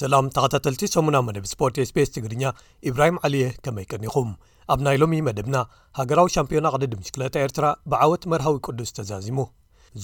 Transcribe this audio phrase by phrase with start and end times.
[0.00, 2.44] ሰላም ተኸታተልቲ ሰሙና መደብ ስፖርት ስbስ ትግርኛ
[2.90, 4.28] ኢብራሂም ዓልየህ ከመይቀኒኹም
[4.72, 5.56] ኣብ ናይ ሎሚ መደብና
[6.00, 9.40] ሃገራዊ ሻምፒዮና ቅዲድምሽክለታ ኤርትራ ብዓወት መርሃዊ ቅዱስ ተዛዚሙ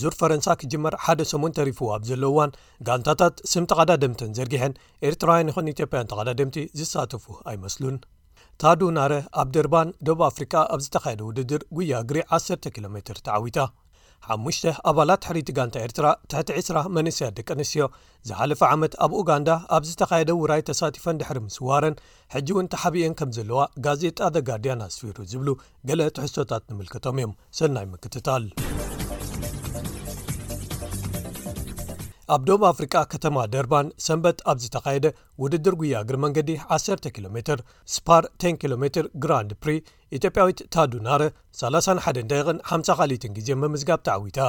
[0.00, 2.54] ዙር ፈረንሳ ክጅመር ሓደ ሰሙን ተሪፉ ኣብ ዘለውዋን
[2.86, 4.76] ጋንታታት ስምቲቀዳ ደምትን ዘርጊሐን
[5.08, 7.98] ኤርትራውያን ይኹን ኢትዮጵያን ተቀዳደምቲ ዝሳትፉ ኣይመስሉን
[8.62, 13.58] ታዱ ናረ ኣብ ደርባን ደብ ኣፍሪቃ ኣብ ዝተካየደ ውድድር ጉያ ግሪ 1ሰ ኪሎሜትር ተዓዊታ
[14.34, 17.86] 5ሙሽተ ኣባላት ተሕሪቲ ጋንታ ኤርትራ ትሕቲ 2ስራ መንስያ ደቂ ኣንስትዮ
[18.28, 21.96] ዝሓለፈ ዓመት ኣብ ኡጋንዳ ኣብ ዝተካየደ ውራይ ተሳቲፈን ድሕሪ ምስ ዋረን
[22.36, 25.48] ሕጂ እውን ተሓቢአን ከም ዘለዋ ጋዜጣ ደጋርድያን ኣስፊሩ ዝብሉ
[25.90, 28.46] ገለ ትሕዝቶታት ንምልክቶም እዮም ሰናይ ምክትታል
[32.34, 35.06] ኣብ ዶብ ኣፍሪቃ ከተማ ደርባን ሰንበት ኣብ ዝተካየደ
[35.42, 37.40] ውድድር ጉያግር መንገዲ 1 ኪሎ ሜ
[37.94, 39.74] ስፓር 1 ኪሜር ግራድ ፕሪ
[40.18, 41.22] ኢትዮጵያዊት ታዱናረ
[41.60, 42.32] 31ዳ
[42.74, 44.40] 5ካ ግዜ መምዝጋብ ተዓዊታ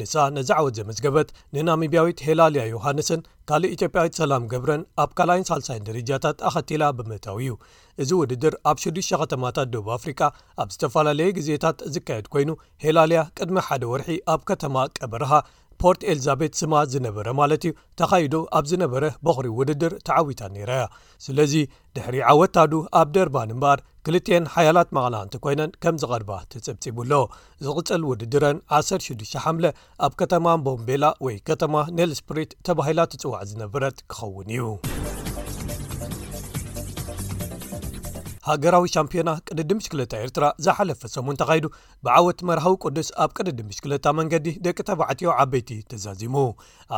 [0.00, 6.82] ንሳ ነዝዓወት ዘመዝገበት ንናሚብያዊት ሄላልያ ዮሃንስን ካልእ ኢትዮጵያዊት ሰላም ገብረን ኣብ ካልይን ሳልሳይን ድርጃታት ኣኸቲላ
[6.98, 7.54] ብምእታው እዩ
[8.02, 10.20] እዚ ውድድር ኣብ 6ዱ ከተማታት ዶብ ኣፍሪቃ
[10.62, 12.50] ኣብ ዝተፈላለዩ ግዜታት ዝካየድ ኮይኑ
[12.86, 15.32] ሄላልያ ቅድሚ ሓደ ወርሒ ኣብ ከተማ ቀበርሃ
[15.82, 20.82] ፖርት ኤልዛቤት ስማ ዝነበረ ማለት እዩ ተኻይዱ ኣብ ዝነበረ በቑሪ ውድድር ተዓዊታ ነራያ
[21.26, 21.54] ስለዚ
[21.96, 27.12] ድሕሪ ዓወታዱ ኣብ ደርባን እምበኣር ክልትኤን ሓያላት መቐላእንቲ ኮይነን ከምዝቐድባ ትፅብጺቡኣሎ
[27.66, 29.66] ዝቕፅል ውድድረን 106ሓለ
[30.06, 34.62] ኣብ ከተማ ቦምቤላ ወይ ከተማ ነልስፕሪት ተባሂላ ትፅዋዕ ዝነብረት ክኸውን እዩ
[38.50, 41.64] ሃገራዊ ሻምፒዮና ቅድዲ ምሽክለታ ኤርትራ ዝሓለፈ ሰሙን ተኻይዱ
[42.04, 46.36] ብዓወት መርሃዊ ቅዱስ ኣብ ቅድዲ ምሽክለታ መንገዲ ደቂ ተባዕትዮ ዓበይቲ ተዛዚሙ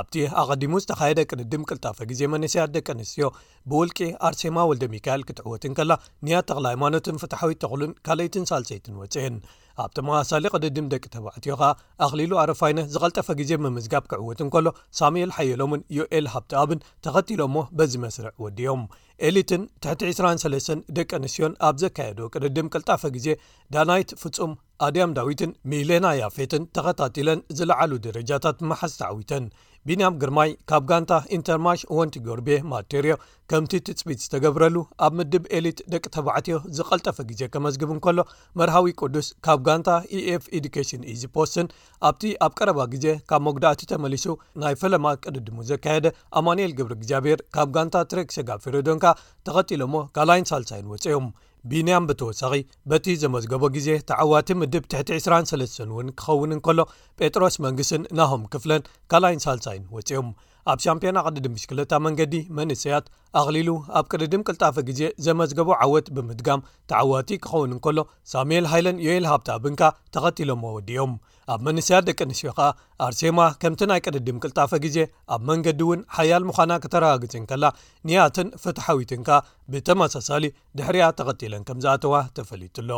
[0.00, 3.28] ኣብቲ ኣቐዲሙ ዝተኻየደ ቅድድም ቅልጣፈ ግዜ መንስያት ደቂ ኣንስትዮ
[3.72, 5.92] ብውልቂ ኣርሴማ ወልደ ሚካኤል ክትዕወትን ከላ
[6.28, 9.36] ንኣ ተኽሊ ሃይማኖትን ፍትሓዊት ተኽሉን ካልይትን ሳልፀይትን ወፅአን
[9.82, 11.70] ኣብ ተመዋሳሊ ቅድድም ደቂ ተባዕትዮ ኸኣ
[12.06, 14.66] ኣኽሊሉ ኣረፋይነ ዝቐልጠፈ ግዜ ምምዝጋብ ክዕወትን ከሎ
[15.00, 18.82] ሳሙኤል ሓየሎምን ዩኤል ሃብቲ ኣብን ተኸቲሎ እሞ በዚ መስርዕ ወዲዮም
[19.28, 23.28] ኤሊትን ት23 ደቂ ኣንስትዮን ኣብ ዘካየዶ ቅድድም ቅልጣፈ ግዜ
[23.74, 24.52] ዳናይት ፍፁም
[24.84, 29.44] ኣድያም ዳዊትን ሚሌና ያፌትን ተኸታቲለን ዝለዓሉ ደረጃታት መሓዝ ተዓዊተን
[29.88, 33.12] ቢንያም ግርማይ ካብ ጋንታ ኢንተርማሽ ወንቲጎርቤ ማቴርዮ
[33.50, 34.76] ከምቲ ትፅቢት ዝተገብረሉ
[35.06, 38.18] ኣብ ምድብ ኤሊት ደቂ ተባዕትዮ ዝቐልጠፈ ግዜ ከመዝግብን ከሎ
[38.60, 41.68] መርሃዊ ቅዱስ ካብ ጋንታ ኢኤf ኤዱኬሽን eዝ ፖስትን
[42.10, 44.26] ኣብቲ ኣብ ቀረባ ግዜ ካብ ሞጉዳእቲ ተመሊሱ
[44.64, 46.06] ናይ ፈለማ ቅድድሙ ዘካየደ
[46.40, 49.04] ኣማንኤል ግብሪ እግዚኣብሔር ካብ ጋንታ ትሬክ ሰጋፊሮዶንካ
[49.48, 51.28] ተኸጢሎ ሞ ካላይን ሳልሳይን ወፅኦም
[51.70, 52.54] ቢንያም ብተወሳኺ
[52.90, 56.80] በቲ ዘመዝገቦ ግዜ ተዓዋቲ ምድብ ትቲ23 እውን ክኸውን እንከሎ
[57.20, 60.30] ጴጥሮስ መንግስትን ናሆም ክፍለን ካላይን ሳልሳይን ወፂኦም
[60.72, 63.06] ኣብ ሻምፒዮና ቅድድም ምሽክለታ መንገዲ መንእስያት
[63.40, 63.70] ኣቕሊሉ
[64.00, 67.98] ኣብ ቅድድም ቅልጣፈ ግዜ ዘመዝገቦ ዓወት ብምድጋም ተዓዋቲ ክኸውን እንከሎ
[68.32, 69.82] ሳሙኤል ሃይለን ዮየል ሃብታ ብንካ
[70.16, 71.14] ተኸቲሎም ኣወዲዮም
[71.50, 72.66] ኣብ መንስትያ ደቂ ኣንስትዮ ከኣ
[73.06, 74.98] ኣርሴማ ከምቲ ናይ ቅድድም ክልጣፈ ግዜ
[75.34, 77.64] ኣብ መንገዲ እውን ሓያል ምዃና ክተረጋግፅን ከላ
[78.08, 79.28] ንኣትን ፍትሓዊትንካ
[79.74, 80.44] ብተመሳሳሊ
[80.80, 82.90] ድሕሪያ ተቐጢለን ከም ዝኣተዋ ተፈሊጡሎ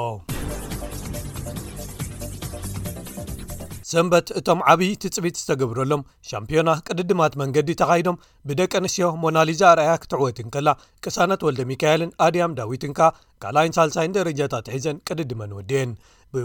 [3.90, 10.68] ሰንበት እቶም ዓብዪ ትፅቢጥ ዝተገብረሎም ሻምፒዮና ቅድድማት መንገዲ ተኻሂዶም ብደቂ ኣንስትዮ ሞናሊዛ ርኣያ ክትዕወትን ከላ
[11.04, 13.00] ቅሳነት ወልደ ሚካኤልን ኣድያም ዳዊትንካ
[13.44, 15.92] ካልይን ሳልሳይን ደረጃታ ትሒዘን ቅድድመን ወድየን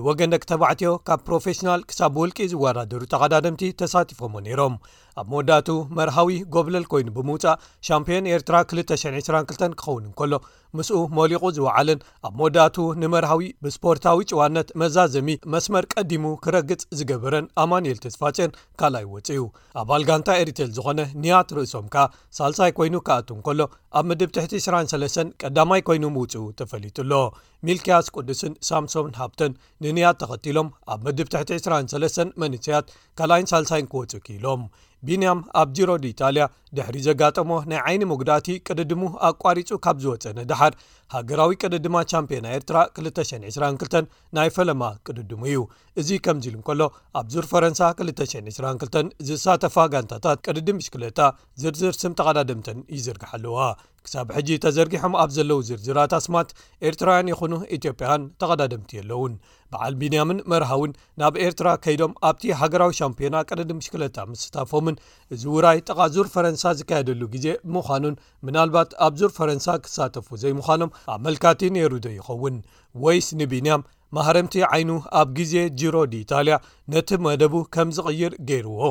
[0.04, 4.74] ብወገንደቂ ተባዕትዮ ካብ ፕሮፌሽናል ክሳብ ውልቂ ዝወዳደዱ ተቐዳድምቲ ተሳቲፎዎ ነይሮም
[5.22, 5.70] ኣብ መወዳቱ
[6.00, 10.34] መርሃዊ ጎብለል ኮይኑ ብምውፃእ ሻምፒዮን ኤርትራ 222 ክኸውን እንከሎ
[10.78, 18.52] ምስኡ ሞሊቑ ዝወዓለን ኣብ መወዳቱ ንመርሃዊ ብስፖርታዊ ጭዋነት መዛዘሚ መስመር ቀዲሙ ክረግጽ ዝገበረን ኣማንኤል ተስፋፅን
[18.80, 19.42] ካልኣይ ወፅኡ
[19.82, 22.06] ኣባል ጋንታ ኤርተል ዝኾነ ንያት ርእሶም ካ
[22.40, 23.60] ሳልሳይ ኮይኑ ካኣቱን ከሎ
[24.00, 27.24] ኣብ ምድብት23 ቀዳማይ ኮይኑ ምውፅኡ ተፈሊጡ ሎ
[27.68, 29.54] ሚልክያስ ቅዱስን ሳምሶም ሃብተን
[29.86, 32.88] ንንያት ተኸቲሎም ኣብ ምድብት23 መንስያት
[33.20, 34.64] ካልኣይን ሳልሳይን ክወፁ ኪኢሎም
[35.08, 36.46] ቢንያም ኣብ ጅሮ ድኢጣልያ
[36.78, 40.74] ድሕሪ ዘጋጠሞ ናይ ዓይኒ ምጉዳእቲ ቅድድሙ ኣቋሪጹ ካብ ዝወፀነ ደሓር
[41.16, 44.04] ሃገራዊ ቅደድማ ቻምፕዮና ኤርትራ 222
[44.38, 45.60] ናይ ፈለማ ቅድድሙ እዩ
[46.02, 46.82] እዚ ከምዚ ኢሉ እንከሎ
[47.22, 51.20] ኣብዙር ፈረንሳ 222 ዝሳተፋ ጋንታታት ቅድድም ምሽክለታ
[51.64, 53.58] ዝርዝር ስምጠቓዳድምተን ይዝርግሕ ኣለዋ
[54.06, 56.50] ክሳብ ሕጂ ተዘርጊሖም ኣብ ዘለዉ ዝርዝራትስማት
[56.90, 59.34] ኤርትራውያን ይኹኑ ኢትዮጵያን ተቐዳደምቲ ኣለውን
[59.74, 60.92] በዓል ቢንያምን መርሃውን
[61.22, 64.96] ናብ ኤርትራ ከይዶም ኣብቲ ሃገራዊ ሻምፒዮና ቀደዲ ምሽክለታ ምስታፎምን
[65.36, 68.18] እዚ ውራይ ጠቓዙር ፈረንሳ ዝካየደሉ ግዜ ምዃኑን
[68.48, 72.58] ምናልባት ኣብ ዙር ፈረንሳ ክሳተፉ ዘይምዃኖም ኣብ መልካቲ ነይሩ ዶ ይኸውን
[73.06, 73.86] ወይስ ንቢንያም
[74.18, 76.56] ማህረምቲ ዓይኑ ኣብ ግዜ ጅሮ ድኢታልያ
[76.94, 78.82] ነቲ መደቡ ከም ዝቕይር ገይርዎ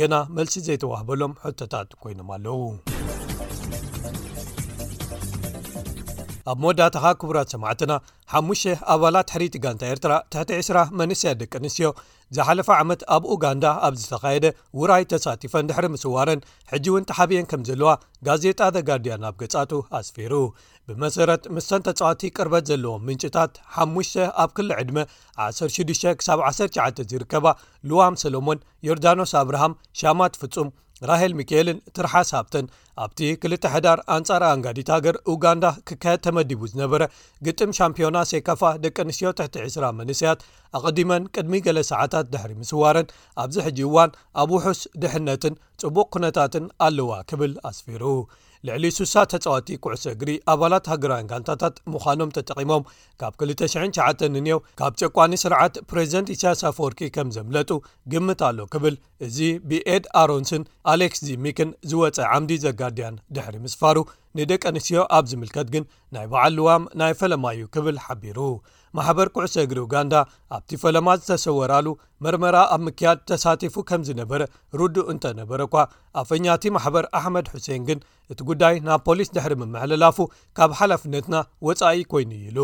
[0.00, 2.58] ገና መልሲ ዘይተዋህበሎም ሕቶታት ኮይኖም ኣለው
[6.50, 7.92] ኣብ ሞወዳእታኻ ክቡራት ሰማዕትና
[8.38, 11.88] 5 ኣባላት ሕሪቲ ጋንታ ኤርትራ ትሕቲ 2ስ መንስትያ ደቂ ኣንስትዮ
[12.36, 14.46] ዝሓለፈ ዓመት ኣብ ኡጋንዳ ኣብ ዝተካየደ
[14.80, 16.40] ውራይ ተሳቲፈን ድሕሪ ምስዋረን
[16.72, 17.90] ሕጂ እውን ተሓብየን ከም ዘለዋ
[18.28, 20.32] ጋዜጣ ደ ጋርድያን ኣብ ገጻቱ ኣስፊሩ
[20.88, 23.54] ብመሰረት ምስተንተፀዋቲ ቅርበት ዘለዎም ምንጭታት
[23.86, 23.96] 5ሙ
[24.44, 24.98] ኣብ 2ል ዕድመ
[25.48, 27.46] 16-19 ዝርከባ
[27.90, 30.70] ልዋም ሰሎሞን ዮርዳኖስ ኣብርሃም ሻማት ፍጹም
[31.10, 32.66] ራሄል ሚኬኤልን ትራሓሳብተን
[33.02, 37.02] ኣብቲ 2ልሕዳር ኣንጻር ኣንጋዲት ሃገር ኡጋንዳ ክካየድ ተመዲቡ ዝነበረ
[37.48, 40.40] ግጥም ሻምፒዮና ሴካፋ ደቂ ኣንስትዮ ትሕቲ 2ስራ መንስያት
[40.78, 43.08] ኣቕዲመን ቅድሚ ገሌ ሰዓታት ድሕሪ ምስዋርን
[43.44, 44.12] ኣብዚ ሕጂ እዋን
[44.42, 48.02] ኣብ ውሑስ ድሕነትን ጽቡቅ ኩነታትን ኣለዋ ክብል ኣስፊሩ
[48.66, 52.86] ልዕሊ ስሳ ተጻዋቲ ኩዕሶ እግሪ ኣባላት ሃገራዊን ጋንታታት ምዃኖም ተጠቒሞም
[53.20, 57.70] ካብ 29 እንኤ ካብ ጨቋኒ ስርዓት ፕሬዚደንት እሳያስ ፈወርቂ ከም ዘምለጡ
[58.14, 58.96] ግምት ኣሎ ክብል
[59.26, 59.38] እዚ
[59.68, 60.64] ብኤድ ኣሮንስን
[60.94, 63.96] ኣሌክስ ዚሚክን ዝወፀ ዓምዲ ዘጋርድያን ድሕሪ ምስ ፋሩ
[64.40, 65.84] ንደቀ ኣንስትዮ ኣብ ዝምልከት ግን
[66.16, 68.38] ናይ ባዓል ልዋም ናይ ፈለማዩ ክብል ሓቢሩ
[68.98, 70.14] ማሕበር ቅዕሶ እግሪ ዩጋንዳ
[70.56, 71.88] ኣብቲ ፈለማ ዝተሰወራሉ
[72.24, 74.40] መርመራ ኣብ ምክያድ ተሳቲፉ ከም ዝነበረ
[74.80, 75.76] ሩዱእ እንተ ነበረ እኳ
[76.22, 78.00] ኣፈኛቲ ማሕበር ኣሕመድ ሕሴን ግን
[78.34, 80.18] እቲ ጉዳይ ናብ ፖሊስ ድሕሪ መመሐለላፉ
[80.58, 81.36] ካብ ሓላፍነትና
[81.68, 82.58] ወፃኢ ኮይኑ ይኢሉ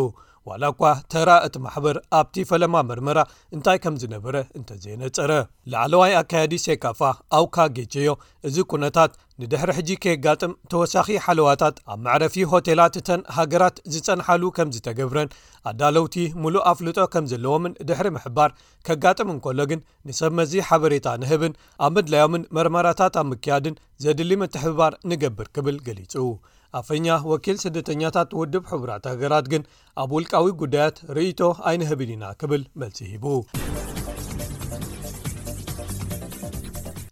[0.48, 0.80] ዋላ እኳ
[1.12, 3.18] ተራ እቲ ማሕበር ኣብቲ ፈለማ መርመራ
[3.56, 5.30] እንታይ ከም ዝነበረ እንተዘነፀረ
[5.72, 7.00] ላዓለዋይ ኣካየዲ ሴካፋ
[7.38, 8.10] ኣውካ ጌቸዮ
[8.48, 9.12] እዚ ኩነታት
[9.42, 15.32] ንድሕሪ ሕጂ ከየጋጥም ተወሳኺ ሓለዋታት ኣብ ማዕረፊ ሆቴላት እተን ሃገራት ዝጸንሓሉ ከም ዝተገብረን
[15.70, 18.52] ኣዳለውቲ ሙሉእ ኣፍልጦ ከም ዘለዎምን ድሕሪ ምሕባር
[18.88, 19.80] ኬጋጥም እንከሎ ግን
[20.10, 21.56] ንሰብመዚ ሓበሬታ ንህብን
[21.86, 23.76] ኣብ ምድለዮምን መርመራታት ኣብ ምክያድን
[24.06, 26.14] ዘድሊ ምትሕብባር ንገብር ክብል ገሊጹ
[26.80, 29.62] ኣፈኛ ወኪል ስደተኛታት ውድብ ሕቡራት ሃገራት ግን
[30.02, 31.40] ኣብ ውልቃዊ ጉዳያት ርእቶ
[31.70, 33.24] ኣይንህብን ኢና ክብል መልሲ ሂቡ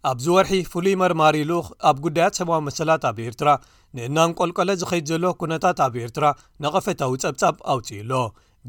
[0.09, 3.49] ኣብዚ ወርሒ ፍሉይ መርማሪ ይልኡኽ ኣብ ጉዳያት ሰማዊ መሰላት ኣብ ኤርትራ
[3.97, 6.25] ንእናንቈልቆለ ዝኸይድ ዘሎ ኩነታት ኣብ ኤርትራ
[6.63, 8.11] ነቐፈታዊ ጸብጻብ ኣውፅዩሎ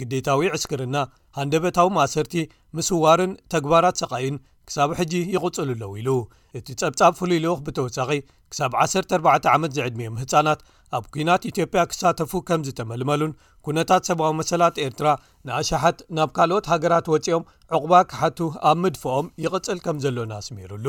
[0.00, 0.96] ግዴታዊ ዕስክርና
[1.38, 2.34] ሃንደበታዊ ማእሰርቲ
[2.76, 4.36] ምስዋርን ተግባራት ሰቓይን
[4.68, 6.10] ክሳብ ሕጂ ይቕፅሉ ኣለው ኢሉ
[6.58, 8.10] እቲ ጸብጻብ ፍሉይልኽ ብተወሳኺ
[8.52, 10.60] ክሳብ 14 ዓመት ዘዕድሚዮም ህፃናት
[10.96, 13.32] ኣብ ኩናት ኢትዮጵያ ክሳተፉ ከምዝተመልመሉን
[13.66, 15.08] ኩነታት ሰብዊ መሰላት ኤርትራ
[15.48, 17.44] ንኣሸሓት ናብ ካልኦት ሃገራት ወፂኦም
[17.76, 18.38] ዕቁባ ክሓቱ
[18.70, 20.86] ኣብ ምድፈኦም ይቕፅል ከም ዘሎና ኣስሚሩሉ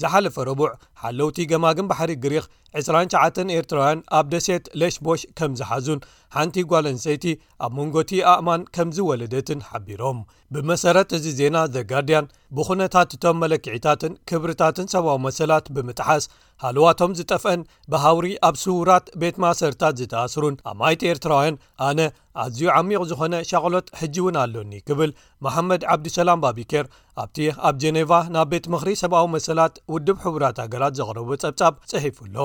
[0.00, 0.70] ዝሓለፈ ረቡዕ
[1.04, 2.44] ሓለውቲ ገማግን ባሕሪ ግሪኽ
[2.82, 6.02] 29 ኤርትራውያን ኣብ ደሴት ለሽቦሽ ከም ዝሓዙን
[6.36, 7.24] ሓንቲ ጓለኣንሰይቲ
[7.64, 10.20] ኣብ መንጎቲ ኣእማን ከምዝወለደትን ሓቢሮም
[10.54, 12.28] ብመሰረት እዚ ዜና ዘ ጋርድያን
[12.58, 16.24] ብኩነታትእቶም መለክዕታትን ክብርታትን ሰብዊ መሰላት ብምጥሓስ
[16.62, 17.60] ሃልዋቶም ዝጠፍአን
[17.92, 21.56] ብሃውሪ ኣብ ስውራት ቤት ማሰርታት ዝተኣስሩን ኣብ ማይቲ ኤርትራውያን
[21.88, 22.00] ኣነ
[22.44, 25.10] ኣዝዩ ዓሚቕ ዝኾነ ሸቕሎት ሕጂ እውን ኣሎኒ ክብል
[25.46, 26.86] መሓመድ ዓብዱሰላም ባቢኬር
[27.22, 27.38] ኣብቲ
[27.70, 32.38] ኣብ ጀኔቫ ናብ ቤት ምኽሪ ሰብኣዊ መሰላት ውድብ ሕቡራት ሃገራት ዘቕረቡ ጸብጻብ ፅሒፉ ኣሎ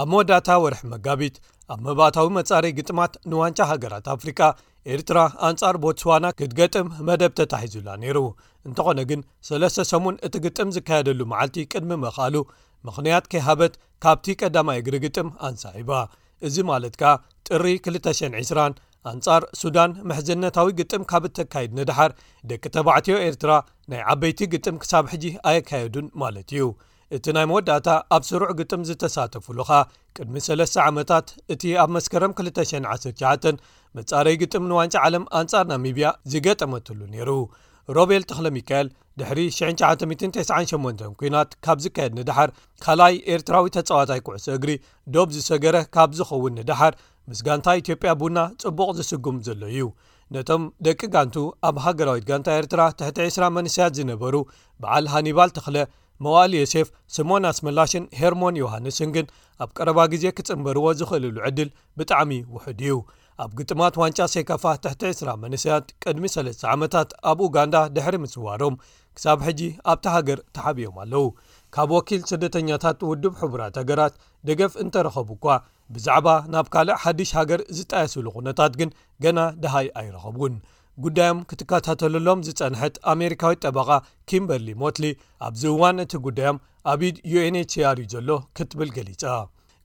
[0.00, 1.36] ኣብ መወዳእታ ወርሒ መጋቢት
[1.72, 4.40] ኣብ መባእታዊ መጻረ ግጥማት ንዋንቻ ሃገራት ኣፍሪካ
[4.94, 8.18] ኤርትራ ኣንጻር ቦትስዋና ክትገጥም መደብ ተታሒዙላ ነይሩ
[8.68, 12.34] እንተኾነ ግን ሰለስተ ሰሙን እቲ ግጥም ዝካየደሉ መዓልቲ ቅድሚ መኽኣሉ
[12.86, 13.74] ምኽንያት ከይሃበት
[14.04, 15.92] ካብቲ ቀዳማይ እግሪ ግጥም ኣንሳሒባ
[16.46, 17.04] እዚ ማለት ከ
[17.48, 18.74] ጥሪ 220
[19.10, 22.12] ኣንጻር ሱዳን ምሕዘነታዊ ግጥም ካብ እተካይድ ንድሓር
[22.50, 23.52] ደቂ ተባዕትዮ ኤርትራ
[23.90, 26.64] ናይ ዓበይቲ ግጥም ክሳብ ሕጂ ኣየካየዱን ማለት እዩ
[27.16, 29.78] እቲ ናይ መወዳእታ ኣብ ስሩዕ ግጥም ዝተሳተፍሉ ኸ
[30.16, 33.52] ቅድሚ 3 ዓመታት እቲ ኣብ መስከረም 219
[33.98, 37.30] መጻረይ ግጥም ንዋንጫ ዓለም ኣንጻር ናሚብያ ዝገጠመትሉ ነይሩ
[37.98, 38.88] ሮቤል ተክለ ሚካኤል
[39.20, 42.50] ድሕሪ 998 ኩናት ካብ ዝካየድ ንድሓር
[42.84, 44.70] ካልኣይ ኤርትራዊ ተጸዋታይ ቅዕሶ እግሪ
[45.14, 46.94] ዶብ ዝሰገረ ካብ ዝኸውን ንድሓር
[47.28, 49.86] ምስ ጋንታ ኢትዮጵያ ቡና ጽቡቕ ዝስጉም ዘሎ እዩ
[50.34, 51.36] ነቶም ደቂ ጋንቱ
[51.68, 54.34] ኣብ ሃገራዊት ጋንታ ኤርትራ ትሕቲ 2ስራ መንስያት ዝነበሩ
[54.82, 55.78] በዓል ሃኒባል ተኽለ
[56.24, 59.26] መዋእል ዮሴፍ ስሞናስ መላሽን ሄርሞን ዮሃንስን ግን
[59.64, 62.94] ኣብ ቀረባ ግዜ ክጽምበርዎ ዝኽእልሉ ዕድል ብጣዕሚ ውሕድ እዩ
[63.44, 68.76] ኣብ ግጥማት ዋንጫ ሴካፋ ትሕቲ 2ስ መንስያት ቅድሚ 3ለስተ ዓመታት ኣብ ኡጋንዳ ድሕሪ ምስዋሮም
[69.16, 71.26] ክሳብ ሕጂ ኣብቲ ሃገር ተሓቢዮም ኣለው
[71.74, 74.14] ካብ ወኪል ስደተኛታት ውድብ ሕቡራት ሃገራት
[74.48, 75.46] ደገፍ እንተረኸቡ እኳ
[75.94, 78.90] ብዛዕባ ናብ ካልእ ሓድሽ ሃገር ዝጣየስሉ ኹነታት ግን
[79.26, 80.54] ገና ድሃይ ኣይረኸቡን
[81.04, 83.88] ጉዳዮም ክትከታተሉሎም ዝፀንሐት ኣሜሪካዊት ጠበቃ
[84.30, 85.06] ኪምበርሊ ሞትሊ
[85.48, 86.60] ኣብ ዚ እዋን እቲ ጉዳዮም
[86.92, 89.24] ኣብ ድ unhሲr እዩ ዘሎ ክትብል ገሊጸ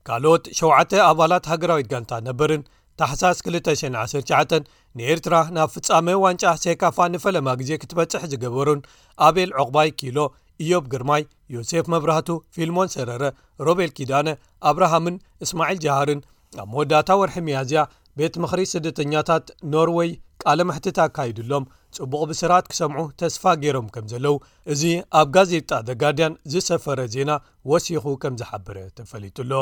[0.08, 2.62] ካልኦት 7 ኣባላት ሃገራዊት ጋንታ ነበርን
[3.00, 4.60] ታሓሳስ 219
[4.98, 8.80] ንኤርትራ ናብ ፍጻሜ ዋንጫ ሴካፋ ንፈለማ ግዜ ክትበጽሕ ዝገበሩን
[9.26, 10.18] ኣቤል ዑቕባይ ኪሎ
[10.62, 11.22] እዮብ ግርማይ
[11.56, 13.24] ዮሴፍ መብራህቱ ፊልሞን ሰረረ
[13.68, 14.28] ሮቤል ኪዳነ
[14.70, 16.20] ኣብርሃምን እስማዒል ጃሃርን
[16.62, 17.82] ኣብ መወዳእታ ወርሒ መያዝያ
[18.20, 20.10] ቤት ምክሪ ስደተኛታት ኖርዌይ
[20.42, 24.34] ቃለ ምሕትት ኣካይድሎም ጽቡቕ ብስራት ክሰምዑ ተስፋ ገይሮም ከም ዘለዉ
[24.74, 24.82] እዚ
[25.20, 27.30] ኣብ ጋዜጣ ደ ጋርድያን ዝሰፈረ ዜና
[27.72, 29.52] ወሲኹ ከም ዝሓብረ ተፈሊጡ ኣሎ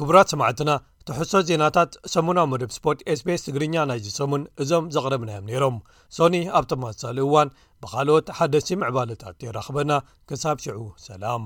[0.00, 0.70] ክቡራት ሰማዕትና
[1.08, 5.76] ተሕሶት ዜናታት ሰሙናዊ ምድብ ስፖት ኤስቤስ ትግርኛ ናይ ዚ ሰሙን እዞም ዘቕረብናዮም ነይሮም
[6.18, 7.48] ሶኒ ኣብቶማሳሊ እዋን
[7.84, 9.92] ብኻልኦት ሓደሲ ምዕባሎታት ራኽበና
[10.30, 10.78] ክሳብ ሽዑ
[11.08, 11.44] ሰላም